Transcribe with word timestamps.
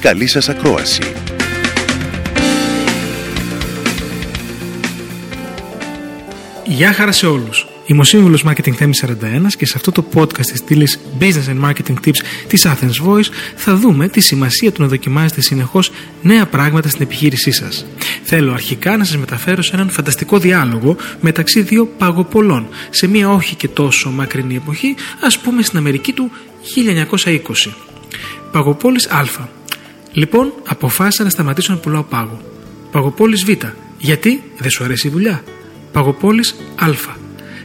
Καλή 0.00 0.26
σας 0.26 0.48
ακρόαση! 0.48 1.02
Γεια 6.66 6.92
χαρά 6.92 7.12
σε 7.12 7.26
όλους! 7.26 7.66
Είμαι 7.86 8.00
ο 8.00 8.04
σύμβουλος 8.04 8.44
Marketing 8.46 8.70
Θέμης 8.70 9.04
41 9.06 9.54
και 9.56 9.66
σε 9.66 9.72
αυτό 9.76 9.92
το 9.92 10.04
podcast 10.14 10.46
της 10.46 10.58
στήλης 10.58 11.00
Business 11.20 11.48
and 11.48 11.64
Marketing 11.64 11.94
Tips 12.04 12.18
της 12.46 12.66
Athens 12.66 13.08
Voice 13.08 13.28
θα 13.56 13.74
δούμε 13.74 14.08
τη 14.08 14.20
σημασία 14.20 14.72
του 14.72 14.82
να 14.82 14.88
δοκιμάζετε 14.88 15.40
συνεχώς 15.40 15.92
νέα 16.22 16.46
πράγματα 16.46 16.88
στην 16.88 17.02
επιχείρησή 17.02 17.50
σας. 17.50 17.86
Θέλω 18.22 18.52
αρχικά 18.52 18.96
να 18.96 19.04
σας 19.04 19.16
μεταφέρω 19.16 19.62
σε 19.62 19.74
έναν 19.74 19.90
φανταστικό 19.90 20.38
διάλογο 20.38 20.96
μεταξύ 21.20 21.62
δύο 21.62 21.86
παγοπολών 21.86 22.68
σε 22.90 23.06
μια 23.06 23.30
όχι 23.30 23.54
και 23.54 23.68
τόσο 23.68 24.10
μακρινή 24.10 24.56
εποχή, 24.56 24.94
ας 25.20 25.38
πούμε 25.38 25.62
στην 25.62 25.78
Αμερική 25.78 26.12
του 26.12 26.30
1920. 26.62 27.74
Παγοπόλης 28.52 29.06
Α. 29.06 29.58
Λοιπόν, 30.12 30.52
αποφάσισα 30.66 31.24
να 31.24 31.30
σταματήσω 31.30 31.72
να 31.72 31.78
πουλάω 31.78 32.02
πάγο. 32.02 32.40
Παγοπόλης 32.90 33.44
Β. 33.44 33.50
Γιατί; 33.98 34.42
Δεν 34.58 34.70
σου 34.70 34.84
αρέσει 34.84 35.06
η 35.06 35.10
δουλειά. 35.10 35.42
Παγοπόλης 35.92 36.54
Α 36.74 36.88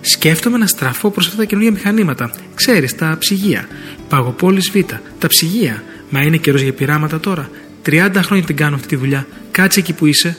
σκέφτομαι 0.01 0.57
να 0.57 0.67
στραφώ 0.67 1.09
προς 1.09 1.25
αυτά 1.25 1.37
τα 1.37 1.45
καινούργια 1.45 1.71
μηχανήματα. 1.71 2.31
Ξέρεις, 2.55 2.95
τα 2.95 3.15
ψυγεία. 3.19 3.67
Παγοπόλης 4.09 4.71
Β. 4.71 4.77
Τα 5.19 5.27
ψυγεία. 5.27 5.83
Μα 6.09 6.21
είναι 6.21 6.37
καιρός 6.37 6.61
για 6.61 6.73
πειράματα 6.73 7.19
τώρα. 7.19 7.49
30 7.85 8.09
χρόνια 8.21 8.45
την 8.45 8.55
κάνω 8.55 8.75
αυτή 8.75 8.87
τη 8.87 8.95
δουλειά. 8.95 9.27
Κάτσε 9.51 9.79
εκεί 9.79 9.93
που 9.93 10.05
είσαι. 10.05 10.37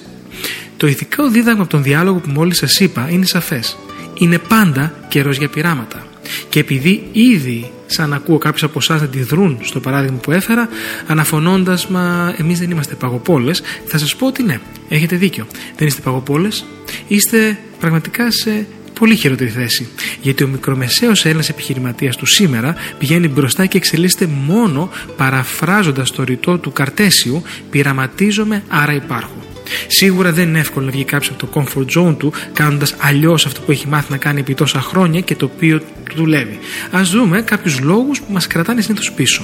Το 0.76 0.86
ηθικό 0.86 1.28
δίδαγμα 1.28 1.62
από 1.62 1.70
τον 1.70 1.82
διάλογο 1.82 2.18
που 2.18 2.30
μόλις 2.30 2.58
σας 2.58 2.80
είπα 2.80 3.08
είναι 3.10 3.24
σαφές. 3.24 3.76
Είναι 4.14 4.38
πάντα 4.38 4.94
καιρός 5.08 5.36
για 5.36 5.48
πειράματα. 5.48 6.05
Και 6.48 6.58
επειδή 6.58 7.08
ήδη 7.12 7.70
σαν 7.86 8.12
ακούω 8.12 8.38
κάποιους 8.38 8.62
από 8.62 8.78
εσάς 8.78 9.00
να 9.00 9.06
αντιδρούν 9.06 9.58
στο 9.62 9.80
παράδειγμα 9.80 10.16
που 10.18 10.32
έφερα, 10.32 10.68
αναφωνώντας, 11.06 11.86
μα 11.86 12.34
εμείς 12.38 12.58
δεν 12.58 12.70
είμαστε 12.70 12.94
παγοπόλες, 12.94 13.62
θα 13.86 13.98
σας 13.98 14.16
πω 14.16 14.26
ότι 14.26 14.42
ναι, 14.42 14.58
έχετε 14.88 15.16
δίκιο. 15.16 15.46
Δεν 15.76 15.86
είστε 15.86 16.00
παγοπόλες, 16.00 16.64
είστε 17.06 17.58
πραγματικά 17.80 18.30
σε 18.30 18.66
πολύ 18.98 19.16
χειρότερη 19.16 19.50
θέση. 19.50 19.88
Γιατί 20.22 20.44
ο 20.44 20.48
μικρομεσαίος 20.48 21.24
Έλληνας 21.24 21.48
επιχειρηματίας 21.48 22.16
του 22.16 22.26
σήμερα 22.26 22.76
πηγαίνει 22.98 23.28
μπροστά 23.28 23.66
και 23.66 23.76
εξελίσσεται 23.76 24.26
μόνο 24.46 24.90
παραφράζοντας 25.16 26.10
το 26.10 26.22
ρητό 26.22 26.58
του 26.58 26.72
Καρτέσιου 26.72 27.42
Πειραματίζομαι, 27.70 28.62
άρα 28.68 28.92
υπάρχω. 28.92 29.45
Σίγουρα 29.86 30.32
δεν 30.32 30.48
είναι 30.48 30.58
εύκολο 30.58 30.86
να 30.86 30.92
βγει 30.92 31.04
κάποιος 31.04 31.30
από 31.30 31.46
το 31.46 31.48
comfort 31.54 32.00
zone 32.00 32.16
του 32.18 32.32
κάνοντας 32.52 32.94
αλλιώς 32.98 33.46
αυτό 33.46 33.60
που 33.60 33.70
έχει 33.70 33.88
μάθει 33.88 34.10
να 34.10 34.16
κάνει 34.16 34.40
επί 34.40 34.54
τόσα 34.54 34.80
χρόνια 34.80 35.20
και 35.20 35.34
το 35.34 35.50
οποίο 35.54 35.78
του 35.80 36.14
δουλεύει. 36.14 36.58
Α 36.90 37.00
δούμε 37.02 37.42
κάποιους 37.42 37.80
λόγους 37.80 38.20
που 38.20 38.32
μας 38.32 38.46
κρατάνε 38.46 38.80
συνήθως 38.80 39.12
πίσω. 39.12 39.42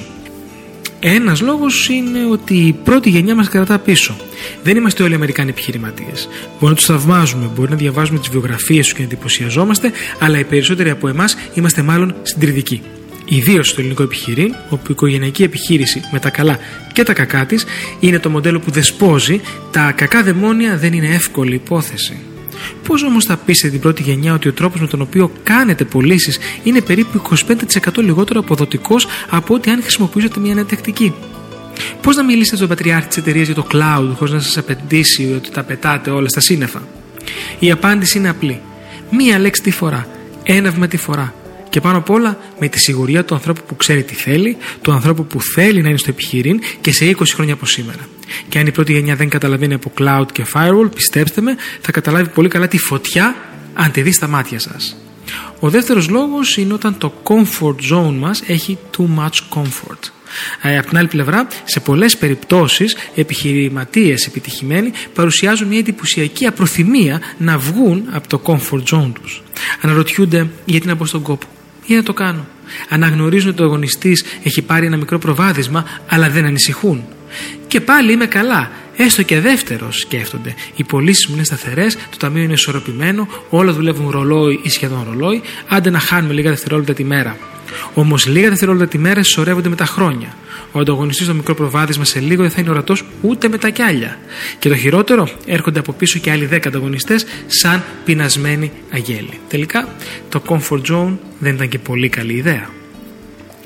Ένας 1.05 1.41
λόγος 1.41 1.89
είναι 1.89 2.25
ότι 2.31 2.53
η 2.53 2.73
πρώτη 2.83 3.09
γενιά 3.09 3.35
μας 3.35 3.49
κρατά 3.49 3.79
πίσω. 3.79 4.15
Δεν 4.63 4.77
είμαστε 4.77 5.03
όλοι 5.03 5.13
Αμερικάνοι 5.13 5.49
επιχειρηματίες. 5.49 6.27
Μπορεί 6.59 6.71
να 6.71 6.73
τους 6.73 6.85
θαυμάζουμε, 6.85 7.49
μπορεί 7.55 7.69
να 7.69 7.75
διαβάζουμε 7.75 8.19
τις 8.19 8.29
βιογραφίες 8.29 8.85
τους 8.85 8.93
και 8.93 8.99
να 8.99 9.05
εντυπωσιαζόμαστε, 9.05 9.91
αλλά 10.19 10.39
οι 10.39 10.43
περισσότεροι 10.43 10.89
από 10.89 11.07
εμάς 11.07 11.35
είμαστε 11.53 11.81
μάλλον 11.81 12.15
συντηρητικοί. 12.21 12.81
Ιδίως 13.25 13.69
στο 13.69 13.79
ελληνικό 13.79 14.03
επιχειρήν, 14.03 14.55
όπου 14.69 14.83
η 14.87 14.89
οικογενειακή 14.89 15.43
επιχείρηση 15.43 16.01
με 16.11 16.19
τα 16.19 16.29
καλά 16.29 16.57
και 16.93 17.03
τα 17.03 17.13
κακά 17.13 17.45
της 17.45 17.65
είναι 17.99 18.19
το 18.19 18.29
μοντέλο 18.29 18.59
που 18.59 18.71
δεσπόζει, 18.71 19.41
τα 19.71 19.91
κακά 19.91 20.23
δαιμόνια 20.23 20.77
δεν 20.77 20.93
είναι 20.93 21.07
εύκολη 21.07 21.55
υπόθεση. 21.55 22.17
Πώς 22.87 23.03
όμως 23.03 23.25
θα 23.25 23.37
πείσετε 23.37 23.69
την 23.69 23.79
πρώτη 23.79 24.01
γενιά 24.01 24.33
ότι 24.33 24.47
ο 24.47 24.53
τρόπος 24.53 24.81
με 24.81 24.87
τον 24.87 25.01
οποίο 25.01 25.31
κάνετε 25.43 25.83
πωλήσεις 25.83 26.37
είναι 26.63 26.81
περίπου 26.81 27.21
25% 27.29 27.97
λιγότερο 27.97 28.39
αποδοτικός 28.39 29.07
από 29.29 29.53
ότι 29.53 29.69
αν 29.69 29.81
χρησιμοποιήσετε 29.81 30.39
μια 30.39 30.53
νέα 30.53 30.65
τακτική; 30.65 31.13
Πώς 32.01 32.15
να 32.15 32.23
μιλήσετε 32.23 32.55
στον 32.55 32.67
πατριάρχη 32.67 33.07
της 33.07 33.17
εταιρείας 33.17 33.45
για 33.45 33.55
το 33.55 33.67
cloud 33.71 34.09
χωρίς 34.15 34.33
να 34.33 34.39
σας 34.39 34.57
απαιτήσει 34.57 35.33
ότι 35.35 35.49
τα 35.49 35.63
πετάτε 35.63 36.09
όλα 36.09 36.29
στα 36.29 36.39
σύννεφα; 36.39 36.81
Η 37.59 37.71
απάντηση 37.71 38.17
είναι 38.17 38.29
απλή. 38.29 38.61
Μία 39.11 39.39
λέξη 39.39 39.61
τη 39.61 39.71
φορά. 39.71 40.07
Ένα 40.43 40.71
βήμα 40.71 40.87
τη 40.87 40.97
φορά. 40.97 41.33
Και 41.73 41.81
πάνω 41.81 41.97
απ' 41.97 42.09
όλα 42.09 42.37
με 42.59 42.67
τη 42.67 42.79
σιγουριά 42.79 43.25
του 43.25 43.33
ανθρώπου 43.33 43.61
που 43.67 43.75
ξέρει 43.75 44.03
τι 44.03 44.13
θέλει, 44.13 44.57
του 44.81 44.91
ανθρώπου 44.91 45.25
που 45.25 45.41
θέλει 45.41 45.81
να 45.81 45.89
είναι 45.89 45.97
στο 45.97 46.09
επιχειρήν 46.09 46.59
και 46.81 46.91
σε 46.91 47.15
20 47.17 47.23
χρόνια 47.33 47.53
από 47.53 47.65
σήμερα. 47.65 48.07
Και 48.49 48.59
αν 48.59 48.67
η 48.67 48.71
πρώτη 48.71 48.91
γενιά 48.93 49.15
δεν 49.15 49.29
καταλαβαίνει 49.29 49.73
από 49.73 49.91
cloud 49.97 50.25
και 50.31 50.45
firewall, 50.53 50.89
πιστέψτε 50.95 51.41
με, 51.41 51.55
θα 51.81 51.91
καταλάβει 51.91 52.29
πολύ 52.29 52.47
καλά 52.47 52.67
τη 52.67 52.77
φωτιά 52.77 53.35
αν 53.73 53.91
τη 53.91 54.01
δεις 54.01 54.15
στα 54.15 54.27
μάτια 54.27 54.59
σας. 54.59 54.97
Ο 55.59 55.69
δεύτερος 55.69 56.09
λόγος 56.09 56.57
είναι 56.57 56.73
όταν 56.73 56.97
το 56.97 57.13
comfort 57.23 57.93
zone 57.93 58.13
μας 58.13 58.43
έχει 58.47 58.77
too 58.97 59.05
much 59.19 59.59
comfort. 59.59 59.99
Ε, 60.61 60.77
από 60.77 60.87
την 60.87 60.97
άλλη 60.97 61.07
πλευρά, 61.07 61.47
σε 61.63 61.79
πολλές 61.79 62.17
περιπτώσεις, 62.17 62.95
επιχειρηματίες 63.15 64.25
επιτυχημένοι 64.25 64.91
παρουσιάζουν 65.13 65.67
μια 65.67 65.79
εντυπωσιακή 65.79 66.45
απροθυμία 66.45 67.21
να 67.37 67.57
βγουν 67.57 68.03
από 68.11 68.27
το 68.27 68.41
comfort 68.43 68.83
zone 68.95 69.11
τους. 69.21 69.43
Αναρωτιούνται 69.81 70.49
γιατί 70.65 70.87
να 70.87 70.95
μπω 70.95 71.05
στον 71.05 71.21
κόπο; 71.21 71.47
Ή 71.85 71.95
να 71.95 72.03
το 72.03 72.13
κάνω. 72.13 72.45
Αναγνωρίζουν 72.89 73.49
ότι 73.49 73.61
ο 73.61 73.65
αγωνιστής 73.65 74.23
έχει 74.43 74.61
πάρει 74.61 74.85
ένα 74.85 74.97
μικρό 74.97 75.17
προβάδισμα, 75.17 75.85
αλλά 76.07 76.29
δεν 76.29 76.45
ανησυχούν. 76.45 77.03
Και 77.67 77.81
πάλι 77.81 78.11
είμαι 78.11 78.25
καλά. 78.25 78.71
Έστω 78.95 79.23
και 79.23 79.39
δεύτερος 79.39 79.99
σκέφτονται. 79.99 80.55
Οι 80.75 80.83
πωλήσεις 80.83 81.27
μου 81.27 81.35
είναι 81.35 81.43
σταθερές, 81.43 81.95
το 81.95 82.17
ταμείο 82.17 82.43
είναι 82.43 82.53
ισορροπημένο, 82.53 83.27
όλα 83.49 83.73
δουλεύουν 83.73 84.09
ρολόι 84.09 84.59
ή 84.63 84.69
σχεδόν 84.69 85.05
ρολόι, 85.09 85.41
άντε 85.67 85.89
να 85.89 85.99
χάνουμε 85.99 86.33
λίγα 86.33 86.49
δευτερόλεπτα 86.49 86.93
τη 86.93 87.03
μέρα. 87.03 87.37
Όμως 87.93 88.25
λίγα 88.25 88.49
δευτερόλεπτα 88.49 88.87
τη 88.87 88.97
μέρα 88.97 89.23
συσσωρεύονται 89.23 89.69
με 89.69 89.75
τα 89.75 89.85
χρόνια. 89.85 90.35
Ο 90.75 90.79
ανταγωνιστής 90.79 91.25
στο 91.25 91.35
μικρό 91.35 91.53
προβάδισμα 91.55 92.03
σε 92.03 92.19
λίγο 92.19 92.41
δεν 92.41 92.51
θα 92.51 92.61
είναι 92.61 92.69
ορατός 92.69 93.03
ούτε 93.21 93.47
με 93.47 93.57
τα 93.57 93.69
κιάλια. 93.69 94.17
Και 94.59 94.69
το 94.69 94.75
χειρότερο, 94.75 95.29
έρχονται 95.45 95.79
από 95.79 95.93
πίσω 95.93 96.19
και 96.19 96.31
άλλοι 96.31 96.49
10 96.51 96.67
ανταγωνιστές 96.67 97.25
σαν 97.47 97.83
πεινασμένοι 98.05 98.71
αγέλοι. 98.91 99.39
Τελικά, 99.47 99.87
το 100.29 100.41
comfort 100.47 100.81
zone 100.91 101.17
δεν 101.39 101.53
ήταν 101.53 101.69
και 101.69 101.79
πολύ 101.79 102.09
καλή 102.09 102.33
ιδέα. 102.33 102.69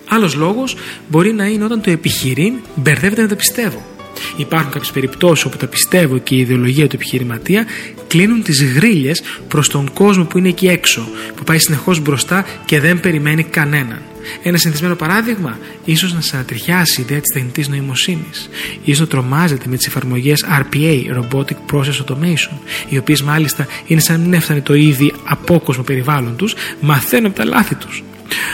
Άλλος 0.10 0.36
λόγος 0.36 0.76
μπορεί 1.08 1.34
να 1.34 1.46
είναι 1.46 1.64
όταν 1.64 1.82
το 1.82 1.92
επιχειρήν 1.92 2.54
μπερδεύεται 2.76 3.22
με 3.22 3.28
τα 3.28 3.36
πιστεύω. 3.36 3.86
Υπάρχουν 4.38 4.72
κάποιες 4.72 4.92
περιπτώσεις 4.92 5.46
όπου 5.46 5.58
τα 5.58 5.68
πιστεύω 5.68 6.18
και 6.18 6.36
η 6.36 6.40
ιδεολογία 6.40 6.88
του 6.88 6.96
επιχειρηματία 6.96 7.66
κλείνουν 8.08 8.44
τις 8.44 8.64
γρίλες 8.64 9.22
προς 9.48 9.70
τον 9.70 9.94
κόσμο 9.94 10.24
που 10.24 10.38
είναι 10.38 10.48
εκεί 10.48 10.68
έξω, 10.68 11.08
που 11.36 11.44
πάει 11.44 11.58
συνεχώς 11.58 12.00
μπροστά 12.00 12.46
και 12.66 12.80
δεν 12.80 13.00
περιμένει 13.00 13.44
κανέναν. 13.44 14.02
Ένα 14.44 14.58
συνηθισμένο 14.58 14.96
παράδειγμα, 14.96 15.58
ίσως 15.86 16.14
να 16.14 16.22
σα 16.22 16.36
ανατριχιάσει 16.36 17.02
η 17.02 17.04
ιδέα 17.04 17.20
της 17.20 17.34
τεχνητής 17.34 17.68
νοημοσύνης, 17.68 18.50
ίσως 18.84 19.00
να 19.00 19.08
τρομάζετε 19.08 19.66
με 19.68 19.78
τις 19.78 19.88
εφαρμογές 19.88 20.46
RPA, 20.60 21.02
Robotic 21.20 21.56
Process 21.72 22.04
Automation, 22.06 22.58
οι 22.90 22.98
οποίες 22.98 23.22
μάλιστα 23.22 23.68
είναι 23.88 24.00
σαν 24.00 24.20
να 24.20 24.24
μην 24.26 24.34
έφτανε 24.34 24.62
το 24.62 24.74
ήδη 24.74 25.14
απόκοσμο 25.24 25.84
περιβάλλον 25.84 26.36
τους, 26.36 26.56
μαθαίνουν 26.80 27.26
από 27.26 27.36
τα 27.36 27.46
λάθη 27.46 27.76
τους. 27.76 28.04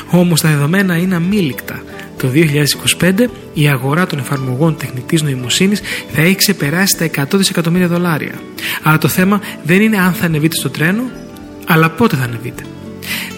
Όμως 0.09 0.41
τα 0.41 0.49
δεδομένα 0.49 0.97
είναι 0.97 1.15
αμήλικτα. 1.15 1.83
Το 2.23 2.31
2025 2.99 3.11
η 3.53 3.67
αγορά 3.67 4.05
των 4.05 4.19
εφαρμογών 4.19 4.77
τεχνητής 4.77 5.21
νοημοσύνης 5.21 5.81
θα 6.13 6.21
έχει 6.21 6.35
ξεπεράσει 6.35 6.97
τα 6.97 7.25
100 7.31 7.37
δισεκατομμύρια 7.37 7.87
δολάρια. 7.87 8.33
Αλλά 8.83 8.97
το 8.97 9.07
θέμα 9.07 9.41
δεν 9.63 9.81
είναι 9.81 9.97
αν 9.97 10.13
θα 10.13 10.25
ανεβείτε 10.25 10.55
στο 10.55 10.69
τρένο, 10.69 11.03
αλλά 11.67 11.89
πότε 11.89 12.15
θα 12.15 12.23
ανεβείτε. 12.23 12.63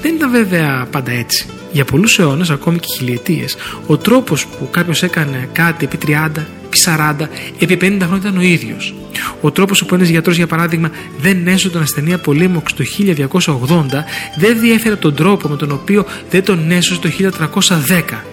Δεν 0.02 0.16
ήταν 0.16 0.32
βέβαια 0.32 0.88
πάντα 0.92 1.12
έτσι. 1.12 1.46
Για 1.72 1.86
πολλούς 1.86 2.20
αιώνες, 2.20 2.50
ακόμη 2.50 2.80
και 2.80 2.88
χιλιετίες, 2.98 3.56
ο 3.88 3.98
τρόπος 3.98 4.46
που 4.46 4.70
κάποιος 4.72 5.04
έκανε 5.04 5.50
κάτι 5.52 5.86
επί 5.86 5.98
30, 5.98 6.46
επί 6.66 6.78
40, 6.78 7.30
επί 7.60 7.78
50 7.82 8.06
χρόνια 8.06 8.30
ήταν 8.30 8.38
ο 8.38 8.42
ίδιος. 8.42 8.96
Ο 9.42 9.52
τρόπος 9.52 9.86
που 9.86 9.96
ένας 9.96 10.08
γιατρός, 10.08 10.36
για 10.36 10.48
παράδειγμα, 10.48 10.92
δεν 11.20 11.48
έσωσε 11.48 11.70
τον 11.70 11.82
ασθενή 11.82 12.14
από 12.14 12.34
λίμωξ 12.34 12.74
το 12.74 12.84
1280, 12.84 14.06
δεν 14.36 14.60
διέφερε 14.60 14.94
από 14.94 15.02
τον 15.02 15.16
τρόπο 15.16 15.48
με 15.48 15.56
τον 15.56 15.72
οποίο 15.72 16.06
δεν 16.30 16.44
τον 16.44 16.72
έσωσε 16.72 17.00
το 17.00 17.10
1310. 17.10 18.24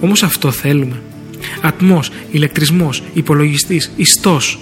Όμως 0.00 0.22
αυτό 0.22 0.50
θέλουμε. 0.50 1.02
Ατμός, 1.60 2.10
ηλεκτρισμός, 2.30 3.02
υπολογιστής, 3.14 3.92
ιστός. 3.96 4.58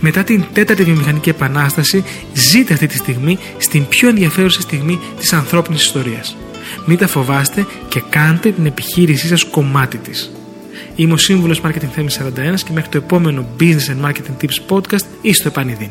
Μετά 0.00 0.24
την 0.24 0.44
τέταρτη 0.52 0.82
βιομηχανική 0.84 1.28
επανάσταση, 1.28 2.04
ζείτε 2.32 2.72
αυτή 2.72 2.86
τη 2.86 2.96
στιγμή 2.96 3.38
στην 3.58 3.88
πιο 3.88 4.08
ενδιαφέρουσα 4.08 4.60
στιγμή 4.60 5.00
της 5.18 5.32
ανθρώπινης 5.32 5.84
ιστορίας. 5.84 6.36
Μην 6.86 6.98
τα 6.98 7.06
φοβάστε 7.06 7.66
και 7.88 8.02
κάντε 8.08 8.50
την 8.50 8.66
επιχείρησή 8.66 9.26
σας 9.26 9.44
κομμάτι 9.44 9.96
της. 9.96 10.32
Είμαι 10.96 11.12
ο 11.12 11.16
σύμβουλος 11.16 11.60
Marketing 11.64 11.90
Θέμης 11.94 12.14
41 12.14 12.62
και 12.64 12.72
μέχρι 12.72 12.88
το 12.90 12.96
επόμενο 12.96 13.46
Business 13.60 14.04
and 14.04 14.08
Marketing 14.08 14.44
Tips 14.44 14.76
podcast 14.76 15.04
ή 15.22 15.32
στο 15.32 15.48
επανειδήν. 15.48 15.90